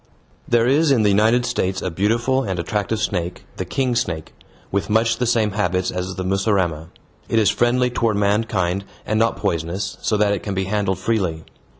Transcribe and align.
There 0.47 0.65
is 0.65 0.89
in 0.89 1.03
the 1.03 1.09
United 1.11 1.45
States 1.45 1.79
a 1.79 1.91
beautiful 1.91 2.41
and 2.41 2.57
attractive 2.57 2.99
snake, 2.99 3.45
the 3.57 3.65
king 3.65 3.95
snake, 3.95 4.33
with 4.71 4.89
much 4.89 5.17
the 5.19 5.27
same 5.27 5.51
habits 5.51 5.91
as 5.91 6.15
the 6.15 6.23
mussurama. 6.23 6.87
It 7.29 7.37
is 7.37 7.51
friendly 7.51 7.91
toward 7.91 8.17
mankind, 8.17 8.83
and 9.05 9.19
not 9.19 9.37
poisonous, 9.37 9.97
so 10.01 10.17
that 10.17 10.33
it 10.33 10.41
can 10.41 10.55
be 10.55 10.63
handled 10.63 10.97
freely. 10.97 11.43